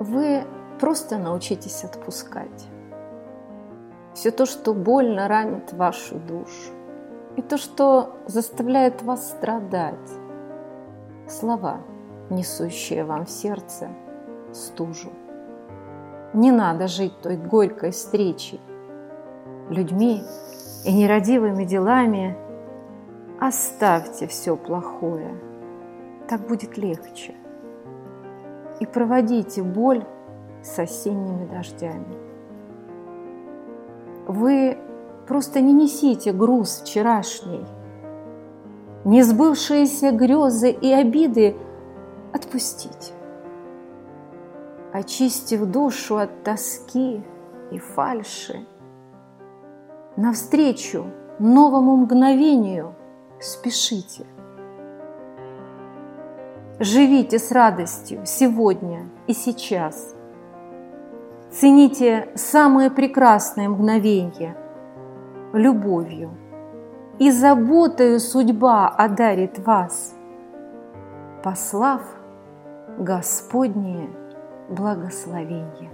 вы 0.00 0.44
просто 0.80 1.18
научитесь 1.18 1.84
отпускать. 1.84 2.68
Все 4.14 4.32
то, 4.32 4.46
что 4.46 4.74
больно 4.74 5.28
ранит 5.28 5.72
вашу 5.72 6.16
душу, 6.18 6.72
и 7.36 7.42
то, 7.42 7.58
что 7.58 8.16
заставляет 8.26 9.02
вас 9.02 9.28
страдать. 9.28 9.94
Слова, 11.28 11.80
несущие 12.28 13.04
вам 13.04 13.26
в 13.26 13.30
сердце 13.30 13.88
стужу. 14.52 15.10
Не 16.32 16.50
надо 16.50 16.88
жить 16.88 17.20
той 17.22 17.36
горькой 17.36 17.92
встречей, 17.92 18.60
людьми 19.68 20.22
и 20.84 20.92
нерадивыми 20.92 21.64
делами. 21.64 22.36
Оставьте 23.38 24.26
все 24.26 24.56
плохое, 24.56 25.34
так 26.28 26.46
будет 26.46 26.76
легче. 26.76 27.34
И 28.80 28.86
проводите 28.86 29.62
боль 29.62 30.04
с 30.62 30.78
осенними 30.78 31.46
дождями. 31.46 32.16
Вы 34.26 34.78
просто 35.26 35.60
не 35.60 35.72
несите 35.72 36.32
груз 36.32 36.80
вчерашний. 36.80 37.64
Несбывшиеся 39.04 40.12
грезы 40.12 40.70
и 40.70 40.92
обиды 40.92 41.56
отпустите. 42.32 43.12
Очистив 44.92 45.66
душу 45.66 46.16
от 46.16 46.42
тоски 46.42 47.22
и 47.70 47.78
фальши, 47.78 48.66
навстречу 50.16 51.06
новому 51.38 51.96
мгновению 51.96 52.94
спешите. 53.40 54.26
Живите 56.80 57.38
с 57.38 57.52
радостью 57.52 58.22
сегодня 58.24 59.08
и 59.26 59.32
сейчас– 59.32 60.14
Цените 61.50 62.28
самые 62.36 62.90
прекрасные 62.90 63.68
мгновения 63.68 64.56
любовью, 65.52 66.30
и 67.18 67.32
заботою 67.32 68.20
судьба 68.20 68.86
одарит 68.88 69.58
вас, 69.58 70.14
послав 71.42 72.02
Господнее 72.98 74.08
благословение. 74.68 75.90